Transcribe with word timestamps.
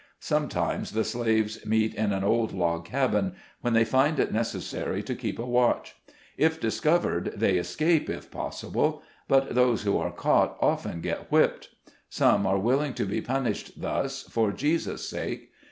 Sometimes 0.19 0.93
the 0.93 1.03
slaves 1.03 1.63
meet 1.63 1.93
in 1.93 2.11
an 2.11 2.23
old 2.23 2.53
log 2.55 2.85
cabin, 2.85 3.35
when 3.61 3.73
they 3.73 3.85
find 3.85 4.17
it 4.19 4.33
necessary 4.33 5.03
to 5.03 5.13
keep 5.13 5.37
a 5.37 5.45
watch. 5.45 5.95
If 6.39 6.59
discov 6.59 7.01
ered, 7.01 7.35
they 7.35 7.57
escape, 7.57 8.09
if 8.09 8.31
possible; 8.31 9.03
but 9.27 9.53
those 9.53 9.83
who 9.83 9.99
are 9.99 10.09
caught 10.11 10.57
often 10.59 11.01
get 11.01 11.31
whipped. 11.31 11.69
Some 12.09 12.47
are 12.47 12.57
willing 12.57 12.95
to 12.95 13.05
be 13.05 13.21
punished 13.21 13.79
thus 13.79 14.23
for 14.23 14.51
Jesus' 14.51 15.07
sake. 15.07 15.51